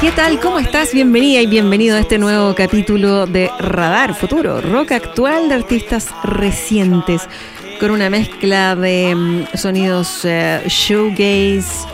[0.00, 0.38] ¿Qué tal?
[0.38, 0.94] ¿Cómo estás?
[0.94, 7.22] Bienvenida y bienvenido a este nuevo capítulo de Radar Futuro, rock actual de artistas recientes,
[7.80, 11.88] con una mezcla de mm, sonidos showgaze,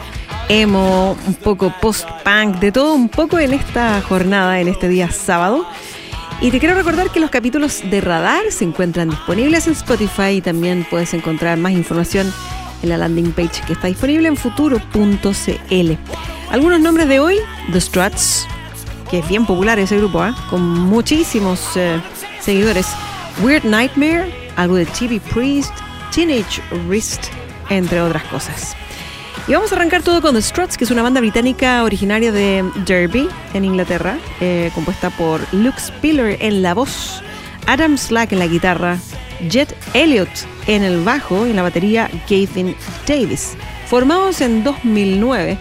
[0.51, 5.67] emo, un poco post-punk, de todo un poco en esta jornada, en este día sábado.
[6.43, 10.41] Y te quiero recordar que los capítulos de Radar se encuentran disponibles en Spotify y
[10.43, 12.31] también puedes encontrar más información
[12.85, 15.93] en la landing page que está disponible en futuro.cl.
[16.51, 17.39] Algunos nombres de hoy,
[17.73, 18.47] The Struts,
[19.11, 20.33] que es bien popular ese grupo, ¿eh?
[20.51, 22.01] con muchísimos eh,
[22.41, 22.87] seguidores.
[23.43, 25.73] Weird Nightmare, algo de TV Priest,
[26.15, 27.25] Teenage Wrist,
[27.71, 28.77] entre otras cosas.
[29.49, 32.65] Y vamos a arrancar todo con The Struts, que es una banda británica originaria de
[32.87, 37.23] Derby, en Inglaterra, eh, compuesta por Luke Spiller en la voz,
[37.67, 38.99] Adam Slack en la guitarra,
[39.49, 40.29] Jet Elliott
[40.67, 42.75] en el bajo y en la batería Gavin
[43.07, 43.57] Davis.
[43.87, 45.59] Formados en 2009,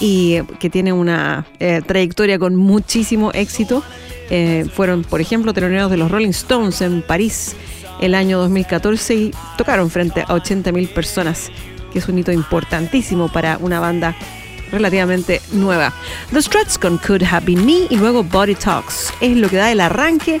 [0.00, 3.82] y que tiene una eh, trayectoria con muchísimo éxito.
[4.30, 7.54] Eh, fueron, por ejemplo, teloneros de los Rolling Stones en París
[8.00, 11.50] el año 2014 y tocaron frente a 80.000 personas,
[11.92, 14.16] que es un hito importantísimo para una banda
[14.70, 15.92] relativamente nueva.
[16.32, 19.70] The Struts con Could Have Been Me y luego Body Talks es lo que da
[19.70, 20.40] el arranque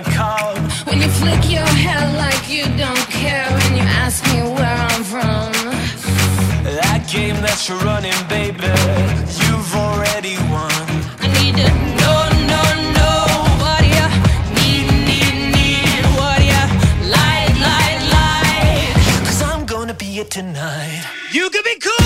[0.00, 0.56] gonna come.
[0.86, 5.04] When you flick your hair like you don't care, when you ask me where I'm
[5.04, 5.52] from.
[6.64, 8.72] That game that you're running, baby,
[9.44, 10.72] you've already won.
[11.20, 11.68] I need to
[12.00, 13.20] know, know, know
[13.62, 14.06] what you
[14.56, 16.04] need, need, need.
[16.16, 16.64] What you
[17.18, 19.26] like, like, like.
[19.28, 21.04] Cause I'm gonna be it tonight.
[21.32, 22.01] You could be cool,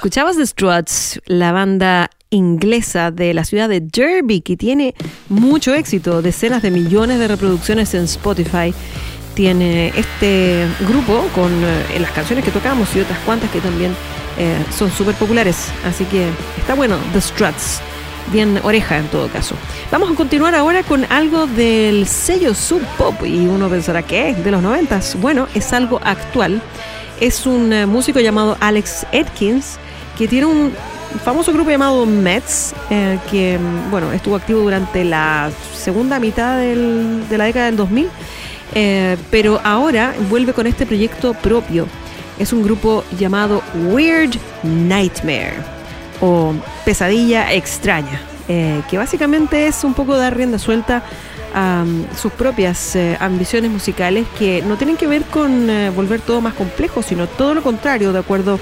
[0.00, 4.94] Escuchabas The Struts, la banda inglesa de la ciudad de Derby que tiene
[5.28, 8.72] mucho éxito, decenas de millones de reproducciones en Spotify.
[9.34, 13.94] Tiene este grupo con eh, las canciones que tocamos y otras cuantas que también
[14.38, 15.70] eh, son súper populares.
[15.84, 17.82] Así que está bueno, The Struts.
[18.32, 19.54] Bien oreja en todo caso.
[19.92, 24.42] Vamos a continuar ahora con algo del sello Sub Pop y uno pensará que es
[24.42, 25.14] de los noventas.
[25.20, 26.62] Bueno, es algo actual
[27.20, 29.78] es un eh, músico llamado Alex Atkins
[30.20, 30.70] que tiene un
[31.24, 37.26] famoso grupo llamado Mets eh, que mm, bueno estuvo activo durante la segunda mitad del-
[37.26, 38.06] de la década del 2000
[38.74, 41.88] eh, pero ahora vuelve con este proyecto propio.
[42.38, 45.54] Es un grupo llamado Weird Nightmare
[46.20, 46.52] o
[46.84, 51.02] Pesadilla Extraña, eh, que básicamente es un poco dar rienda suelta
[51.54, 56.54] a um, sus propias ambiciones musicales que no tienen que ver con volver todo más
[56.54, 58.58] complejo, sino todo lo contrario, de acuerdo a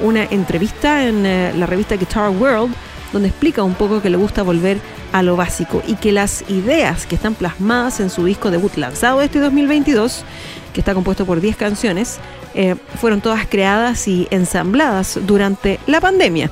[0.00, 2.74] una entrevista en eh, la revista Guitar World,
[3.12, 4.78] donde explica un poco que le gusta volver
[5.12, 9.22] a lo básico y que las ideas que están plasmadas en su disco debut lanzado
[9.22, 10.24] este 2022,
[10.72, 12.18] que está compuesto por 10 canciones,
[12.54, 16.50] eh, fueron todas creadas y ensambladas durante la pandemia,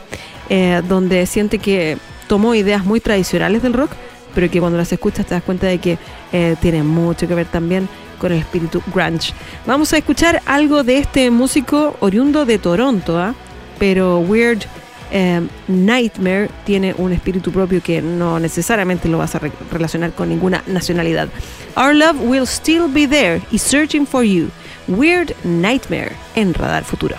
[0.48, 1.98] eh, donde siente que
[2.28, 3.90] tomó ideas muy tradicionales del rock,
[4.34, 5.98] pero que cuando las escuchas te das cuenta de que
[6.32, 9.32] eh, tienen mucho que ver también con el espíritu grunge.
[9.66, 13.35] Vamos a escuchar algo de este músico oriundo de Toronto, ¿ah?
[13.78, 14.64] pero Weird
[15.12, 20.28] eh, Nightmare tiene un espíritu propio que no necesariamente lo vas a re- relacionar con
[20.28, 21.28] ninguna nacionalidad.
[21.76, 24.49] Our Love Will Still Be There y Searching for You.
[24.88, 27.16] Weird Nightmare en Radar Futuro.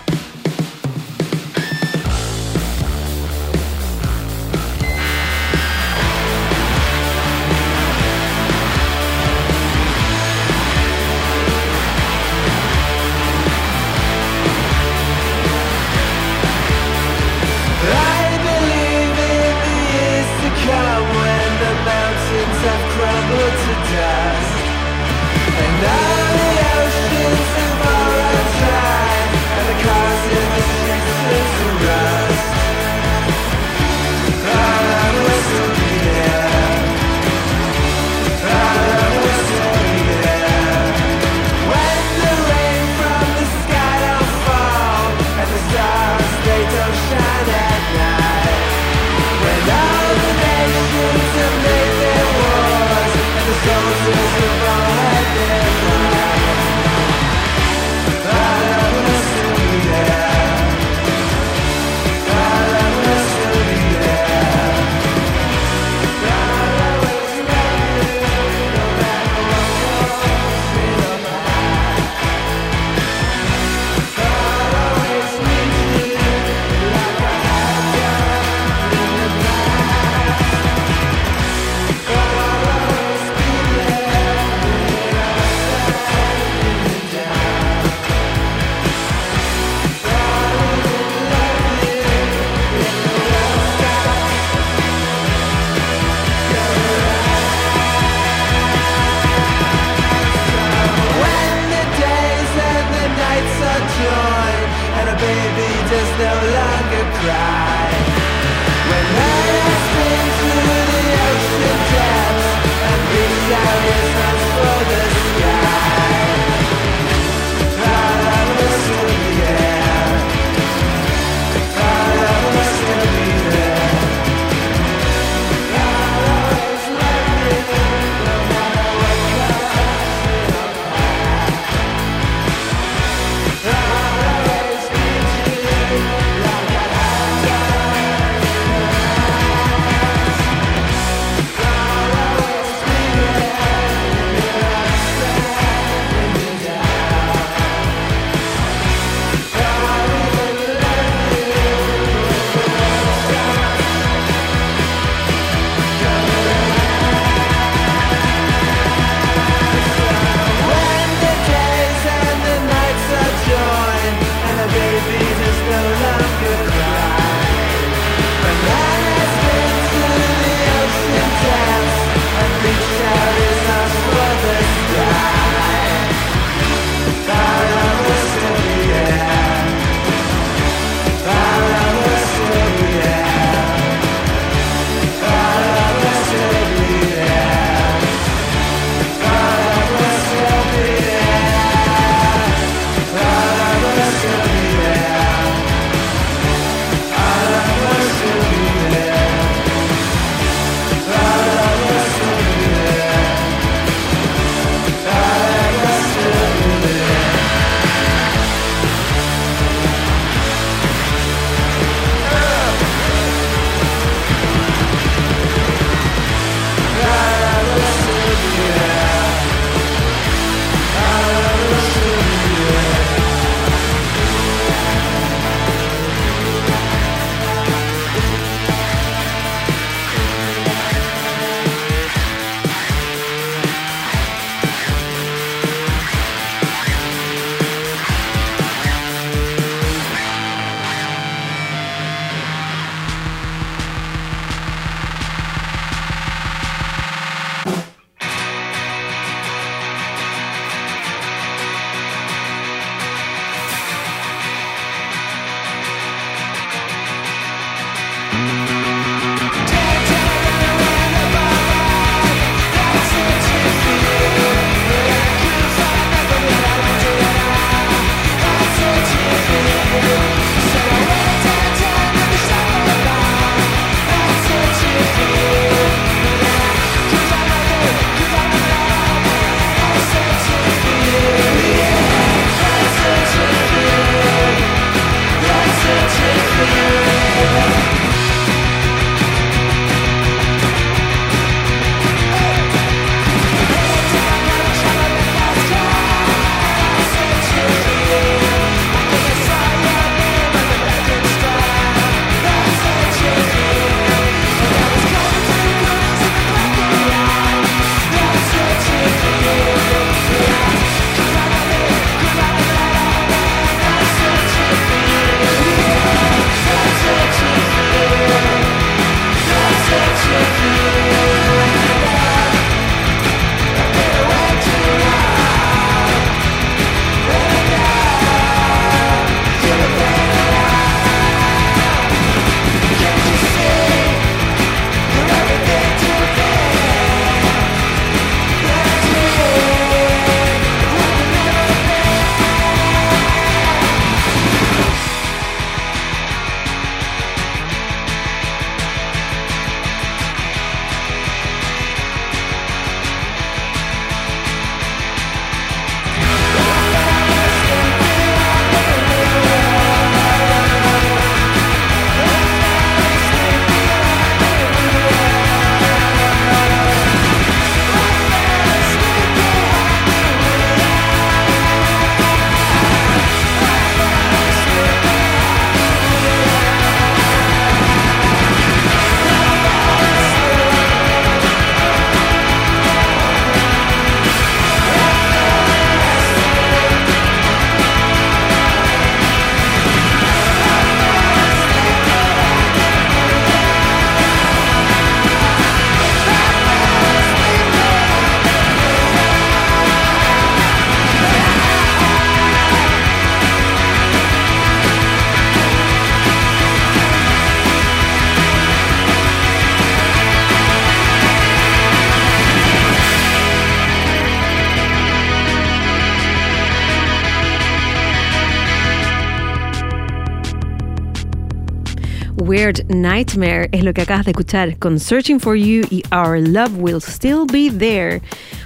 [422.90, 427.02] Nightmare es lo que acabas de escuchar con Searching for You y Our Love Will
[427.02, 428.22] Still Be There.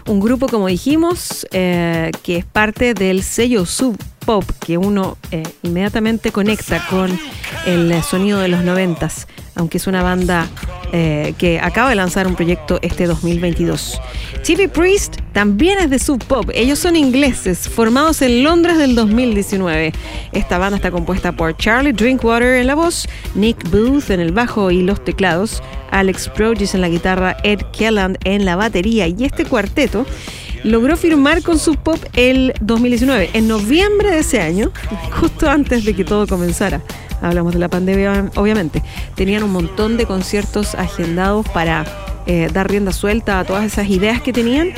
[0.07, 5.43] Un grupo, como dijimos, eh, que es parte del sello Sub Pop que uno eh,
[5.63, 7.17] inmediatamente conecta con
[7.65, 10.47] el sonido de los noventas, aunque es una banda
[10.93, 14.01] eh, que acaba de lanzar un proyecto este 2022.
[14.43, 16.49] TV Priest también es de Sub Pop.
[16.53, 19.93] Ellos son ingleses, formados en Londres del 2019.
[20.33, 24.69] Esta banda está compuesta por Charlie Drinkwater en la voz, Nick Booth en el bajo
[24.71, 29.45] y los teclados, Alex Progis en la guitarra, Ed Kelland en la batería y este
[29.45, 30.05] cuarteto
[30.63, 34.71] logró firmar con Sub Pop el 2019, en noviembre de ese año,
[35.19, 36.81] justo antes de que todo comenzara.
[37.21, 38.81] Hablamos de la pandemia, obviamente.
[39.15, 41.85] Tenían un montón de conciertos agendados para
[42.25, 44.69] eh, dar rienda suelta a todas esas ideas que tenían,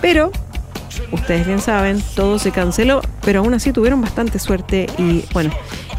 [0.00, 0.30] pero
[1.12, 5.50] ustedes bien saben, todo se canceló, pero aún así tuvieron bastante suerte y bueno,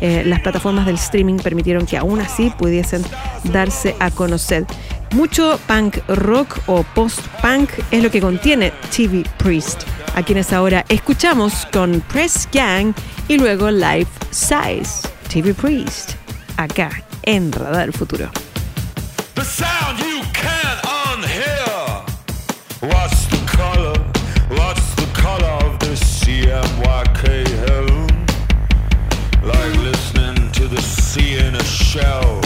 [0.01, 3.03] eh, las plataformas del streaming permitieron que aún así pudiesen
[3.51, 4.65] darse a conocer.
[5.11, 9.83] Mucho punk rock o post-punk es lo que contiene TV Priest,
[10.15, 12.93] a quienes ahora escuchamos con Press Gang
[13.27, 15.16] y luego Life Size.
[15.27, 16.15] TV Priest,
[16.57, 16.89] acá
[17.23, 18.29] en Radar Futuro.
[19.35, 22.03] The sound you can't unhear.
[22.81, 23.93] What's the color?
[24.49, 27.45] What's the color of the CMYK?
[29.43, 32.36] Like listening to the sea in a shell,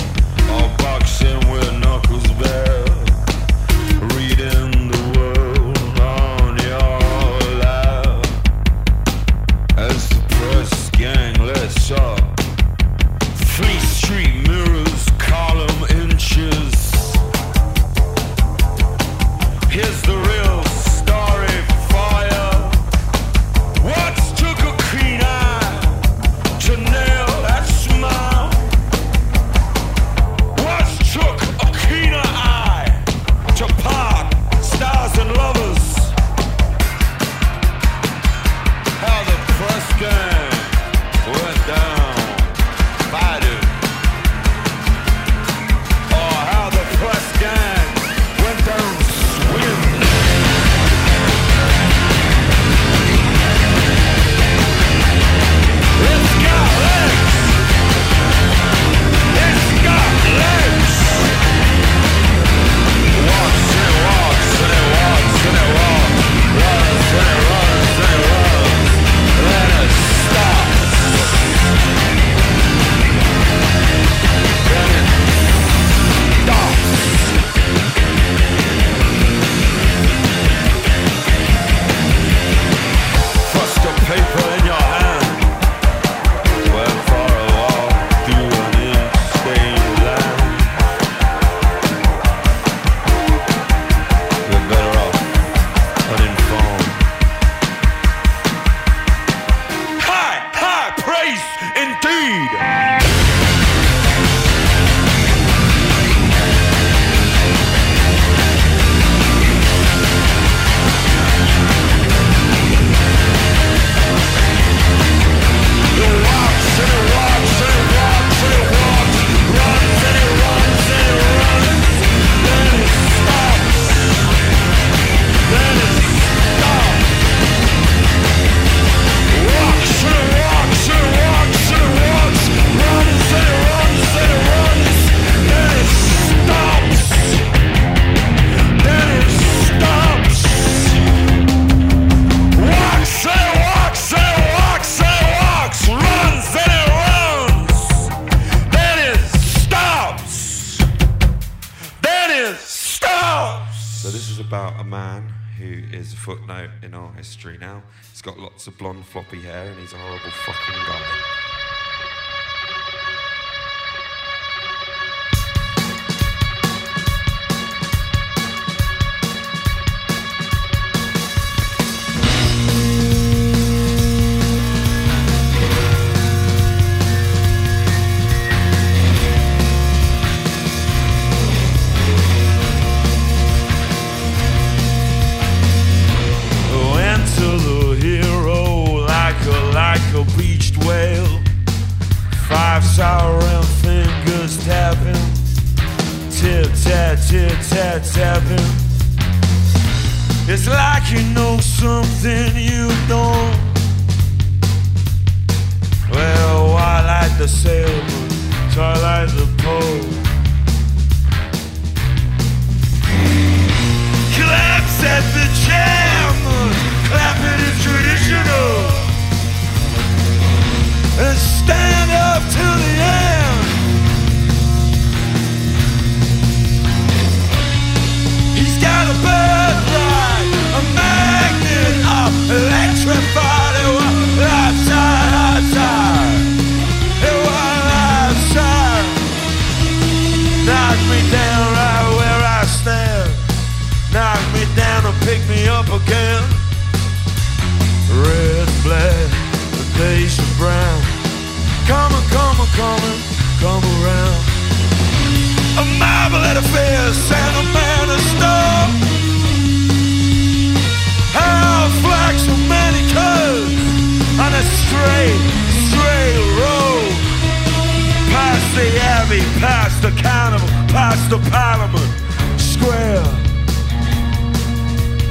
[271.71, 272.11] Parliament
[272.59, 273.23] Square.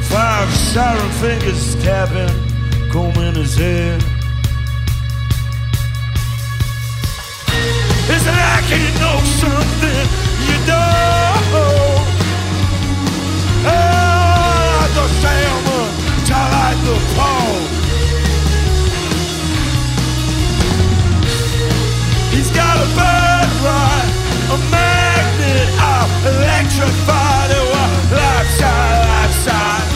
[0.08, 2.34] Five siren fingers tapping,
[2.90, 3.98] combing his hair.
[8.14, 10.06] Is that I can know something
[10.48, 11.46] you don't?
[13.66, 13.84] Oh,
[14.96, 15.88] the salmon,
[16.24, 17.64] till I the pole.
[22.34, 24.10] He's got a bird right,
[24.54, 24.79] a man
[26.24, 27.50] electrified.
[27.50, 29.88] It was outside, outside.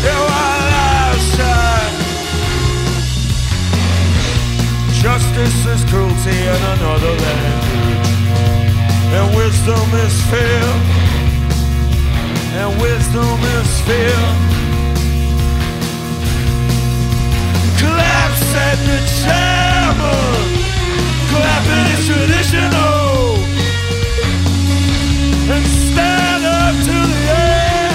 [0.00, 1.94] It was outside.
[4.92, 8.08] Justice is cruelty in another language.
[9.16, 10.66] And wisdom is fear.
[12.60, 14.20] And wisdom is fear.
[17.78, 20.46] Collapse at the chairman.
[21.30, 23.37] Clapping is traditional.
[25.50, 27.90] And stand up to the air.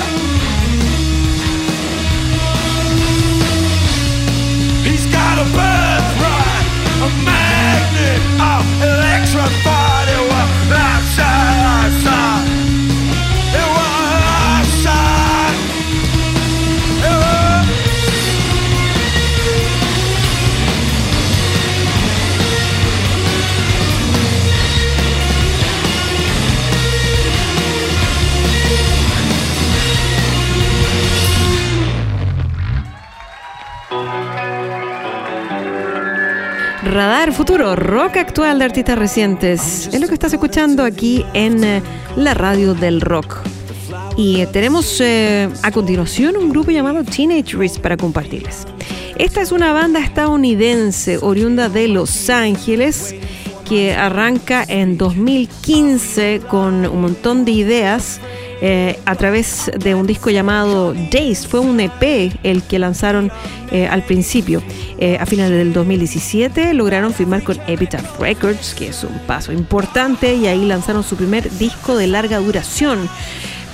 [4.84, 10.08] He's got a birthright, a magnet of electrified.
[10.10, 12.53] It was outside, outside.
[36.94, 39.90] Radar Futuro, rock actual de artistas recientes.
[39.92, 41.82] Es lo que estás escuchando aquí en eh,
[42.16, 43.38] la radio del rock.
[44.16, 48.68] Y eh, tenemos eh, a continuación un grupo llamado Teenage Risk para compartirles.
[49.18, 53.16] Esta es una banda estadounidense oriunda de Los Ángeles
[53.68, 58.22] que arranca en 2015 con un montón de ideas
[58.66, 61.46] eh, a través de un disco llamado Days.
[61.46, 63.30] Fue un EP el que lanzaron
[63.74, 64.64] eh, al principio.
[64.98, 70.36] Eh, a finales del 2017 lograron firmar con Epitaph Records, que es un paso importante,
[70.36, 73.10] y ahí lanzaron su primer disco de larga duración.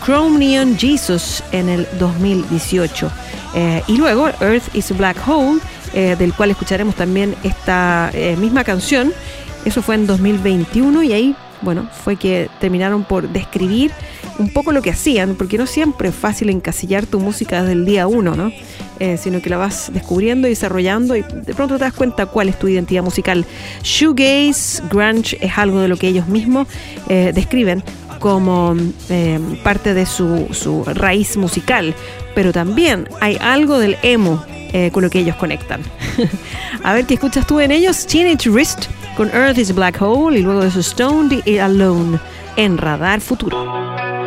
[0.04, 3.12] Chrome Jesus en el 2018.
[3.54, 5.60] Eh, y luego Earth is a Black Hole,
[5.94, 9.14] del cual escucharemos también esta misma canción.
[9.66, 13.92] Eso fue en 2021 y ahí, bueno, fue que terminaron por describir
[14.40, 17.86] un poco lo que hacían, porque no siempre es fácil encasillar tu música desde el
[17.86, 18.52] día uno, ¿no?
[19.00, 22.50] Eh, sino que la vas descubriendo y desarrollando y de pronto te das cuenta cuál
[22.50, 23.46] es tu identidad musical.
[23.84, 26.68] Shoegaze, grunge es algo de lo que ellos mismos
[27.08, 27.84] eh, describen
[28.20, 28.76] como
[29.10, 31.94] eh, parte de su, su raíz musical,
[32.34, 34.44] pero también hay algo del emo
[34.92, 35.82] con lo que ellos conectan.
[36.84, 38.06] A ver qué escuchas tú en ellos.
[38.06, 38.86] Teenage Wrist
[39.18, 42.20] con Earth is a Black Hole y luego de su Stoned y Alone
[42.56, 44.19] en Radar Futuro.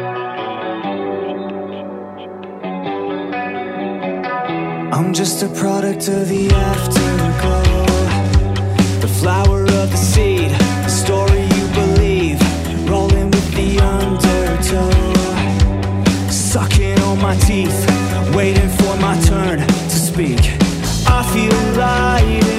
[4.92, 7.86] I'm just a product of the afterglow.
[9.00, 12.38] The flower of the seed, the story you believe.
[12.86, 14.92] Rolling with the undertow.
[16.30, 17.86] Sucking on my teeth,
[18.36, 20.40] waiting for my turn to speak.
[21.06, 22.51] I feel light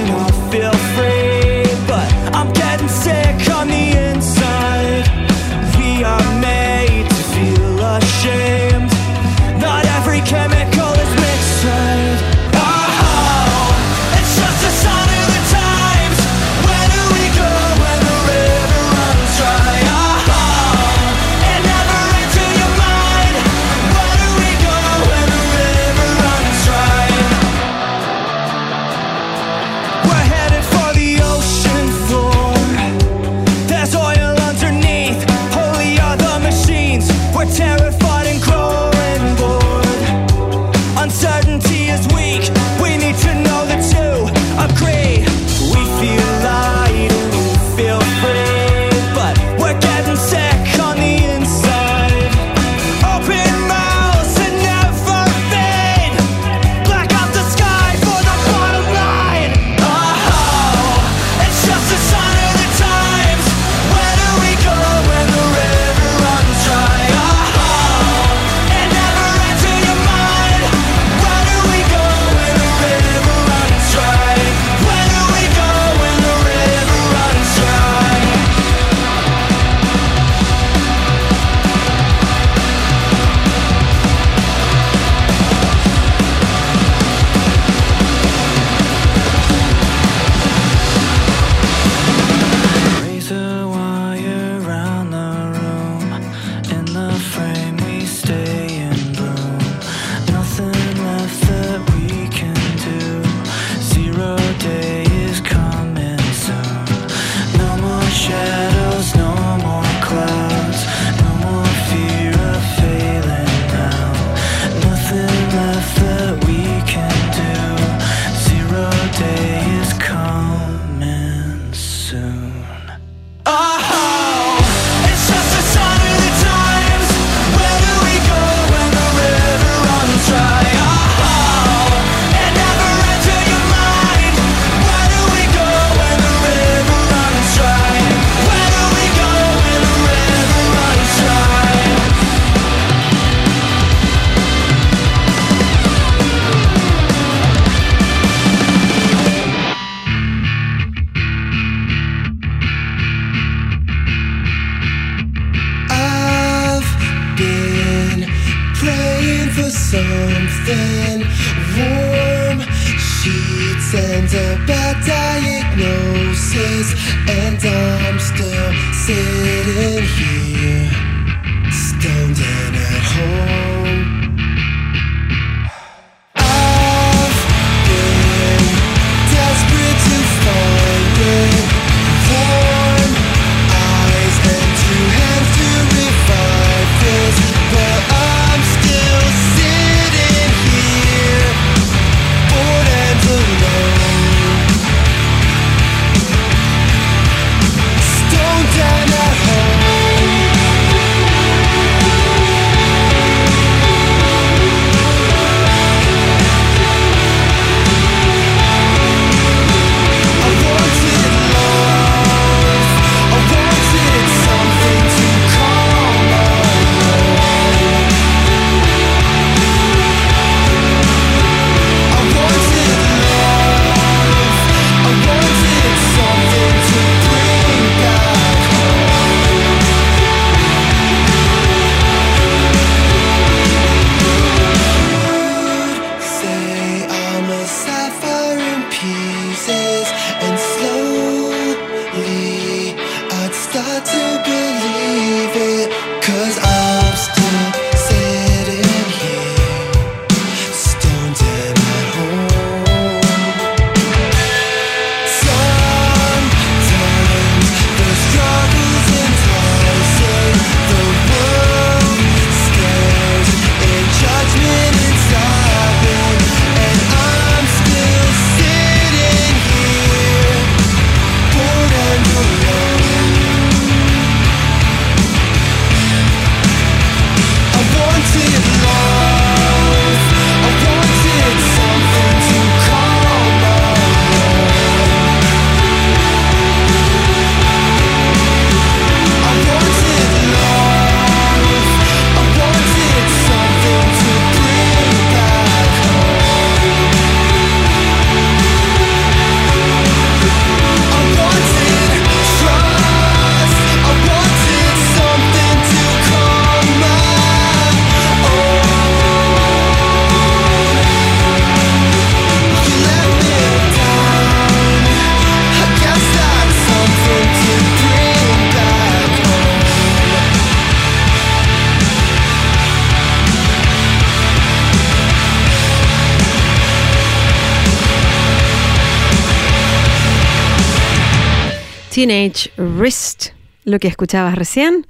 [332.14, 333.48] Teenage Wrist,
[333.86, 335.08] lo que escuchabas recién,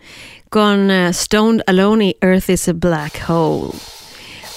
[0.50, 3.74] con eh, Stoned Alone y Earth is a Black Hole.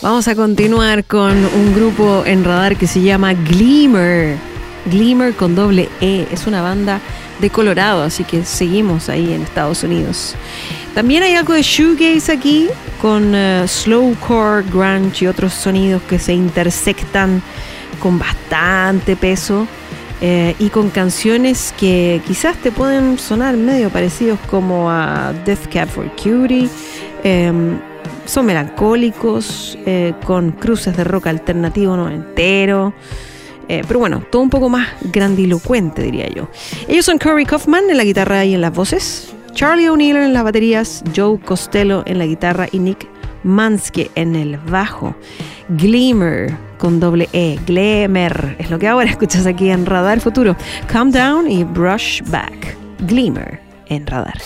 [0.01, 4.37] Vamos a continuar con un grupo en radar que se llama Glimmer.
[4.85, 6.29] Glimmer con doble E.
[6.31, 7.01] Es una banda
[7.41, 10.37] de Colorado, así que seguimos ahí en Estados Unidos.
[10.95, 12.69] También hay algo de shoegaze aquí,
[13.03, 17.43] con eh, slowcore, grunge y otros sonidos que se intersectan
[17.99, 19.67] con bastante peso
[20.21, 25.89] eh, y con canciones que quizás te pueden sonar medio parecidos como a Death Cab
[25.89, 26.69] for Cutie.
[27.23, 27.79] em,
[28.25, 32.93] son melancólicos, eh, con cruces de rock alternativo no entero.
[33.69, 36.49] Eh, pero bueno, todo un poco más grandilocuente, diría yo.
[36.89, 40.45] Ellos son Corey Kaufman en la guitarra y en las voces, Charlie O'Neill en las
[40.45, 43.09] baterías, Joe Costello en la guitarra y Nick
[43.43, 45.15] Mansky en el bajo.
[45.69, 50.57] Glimmer con doble E, Glimmer, es lo que ahora escuchas aquí en Radar Futuro.
[50.87, 52.77] Calm Down y Brush Back.
[53.01, 54.41] Glimmer en Radar.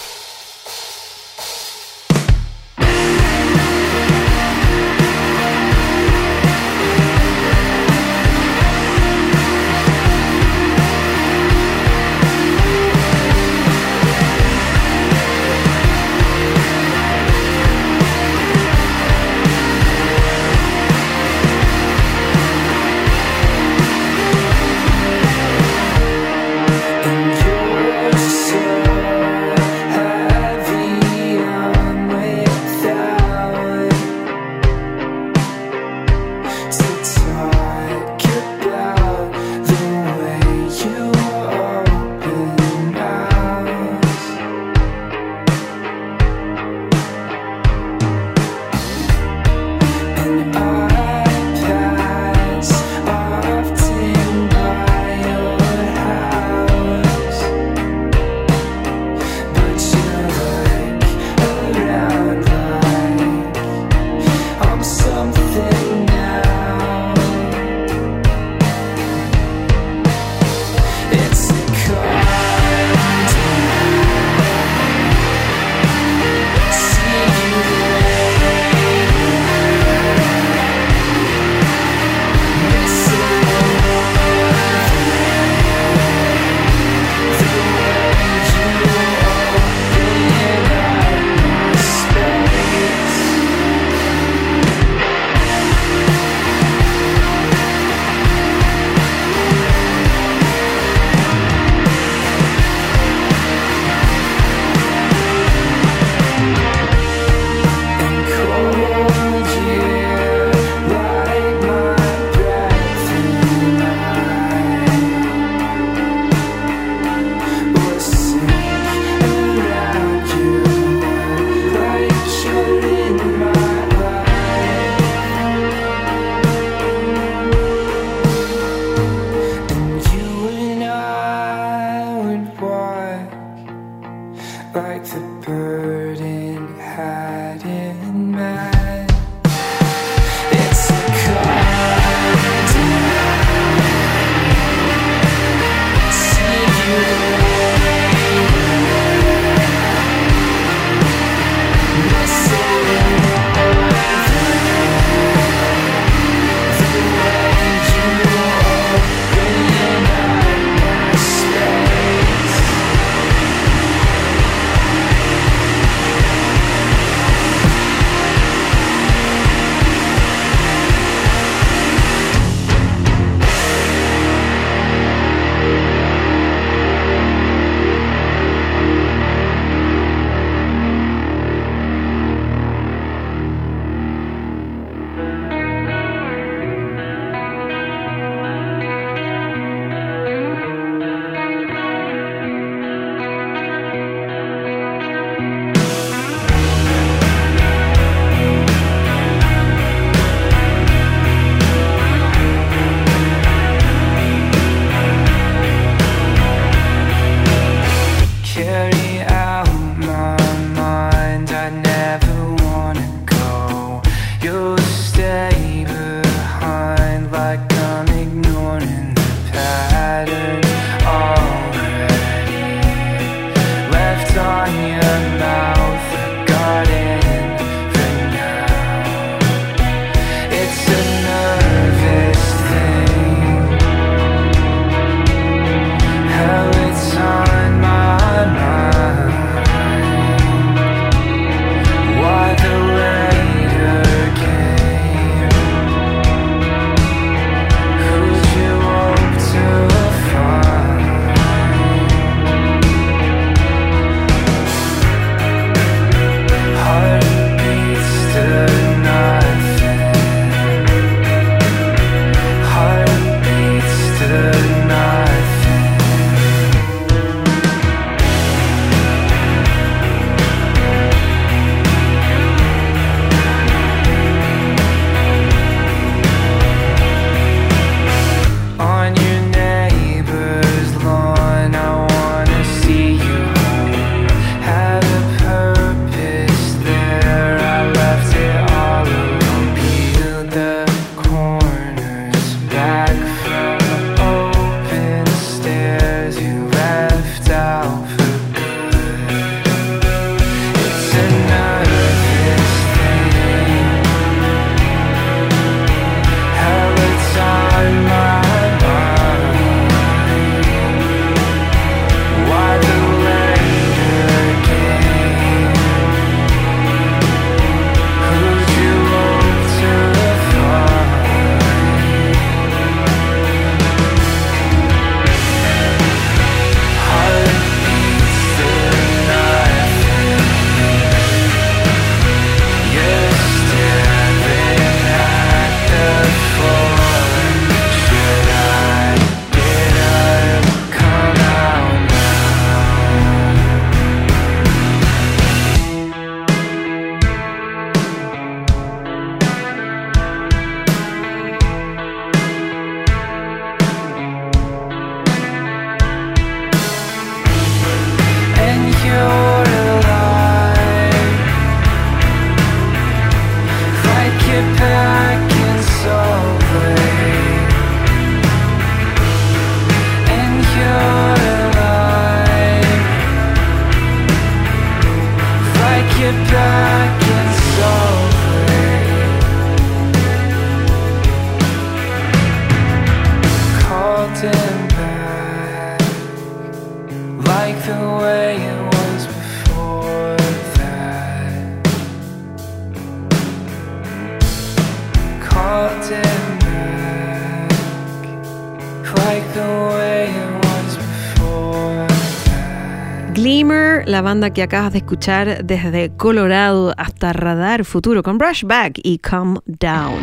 [404.31, 410.23] banda que acabas de escuchar desde Colorado hasta Radar Futuro con Brushback y Come Down.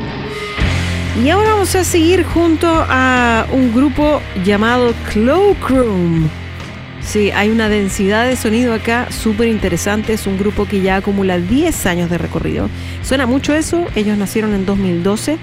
[1.21, 6.29] Y ahora vamos a seguir junto a un grupo llamado Cloakroom.
[7.01, 10.13] Sí, hay una densidad de sonido acá súper interesante.
[10.13, 12.69] Es un grupo que ya acumula 10 años de recorrido.
[13.03, 13.87] Suena mucho eso.
[13.97, 15.37] Ellos nacieron en 2012.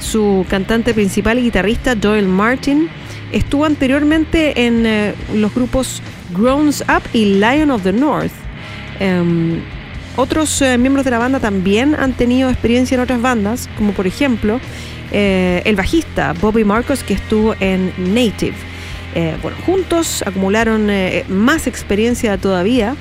[0.00, 2.88] Su cantante principal y guitarrista, Joel Martin,
[3.30, 6.02] estuvo anteriormente en eh, los grupos
[6.34, 8.32] Grounds Up y Lion of the North.
[8.98, 9.60] Em,
[10.16, 14.06] otros eh, miembros de la banda también han tenido experiencia en otras bandas, como por
[14.06, 14.60] ejemplo
[15.12, 18.56] eh, el bajista Bobby Marcos que estuvo en Native.
[19.14, 20.88] Eh, bueno, juntos acumularon
[21.28, 22.94] más experiencia todavía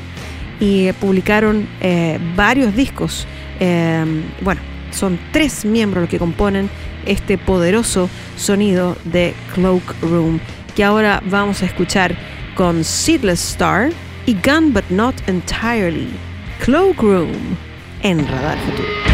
[0.59, 1.67] y publicaron
[2.35, 3.27] varios discos.
[3.59, 4.61] Em, bueno,
[4.91, 6.69] son tres miembros los que componen
[7.05, 10.39] este poderoso sonido de Cloak Room
[10.79, 12.15] que ahora vamos a escuchar
[12.55, 13.91] con Seedless Star
[14.25, 16.09] y Gun But Not Entirely.
[16.63, 17.57] Cloakroom
[18.03, 19.08] en Radar Futuro.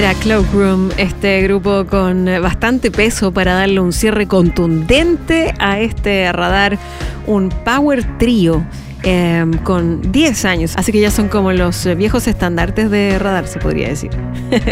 [0.00, 6.78] Era Cloakroom, este grupo con bastante peso para darle un cierre contundente a este radar,
[7.26, 8.64] un power trío.
[9.02, 13.58] eh, con 10 años, así que ya son como los viejos estandartes de Radar, se
[13.58, 14.10] podría decir.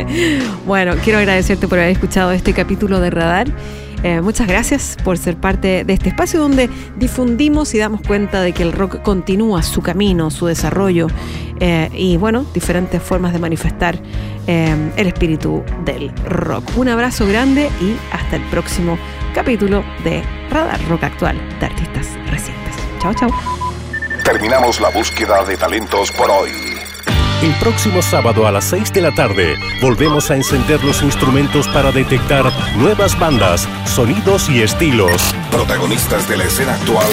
[0.67, 3.49] bueno, quiero agradecerte por haber escuchado este capítulo de Radar.
[4.03, 8.53] Eh, muchas gracias por ser parte de este espacio donde difundimos y damos cuenta de
[8.53, 11.09] que el rock continúa su camino, su desarrollo
[11.61, 14.01] eh, y, bueno, diferentes formas de manifestar
[14.47, 16.65] eh, el espíritu del rock.
[16.77, 18.99] Un abrazo grande y hasta el próximo
[19.35, 22.75] capítulo de Radar Rock Actual de Artistas Recientes.
[23.01, 23.31] Chao, chao.
[24.25, 26.78] Terminamos la búsqueda de talentos por hoy.
[27.41, 31.93] El próximo sábado a las 6 de la tarde volvemos a encender los instrumentos para
[31.93, 35.23] detectar nuevas bandas, sonidos y estilos.
[35.53, 37.07] Protagonistas de la escena actual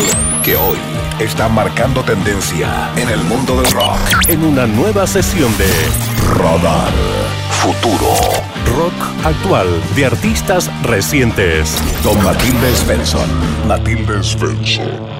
[0.44, 0.80] que hoy
[1.20, 4.00] están marcando tendencia en el mundo del rock.
[4.28, 5.70] En una nueva sesión de
[6.40, 6.92] Radar
[7.62, 8.16] Futuro.
[8.76, 11.78] Rock Actual de artistas recientes.
[12.04, 13.30] Con Matilde Svensson.
[13.68, 15.15] Matilde Svensson.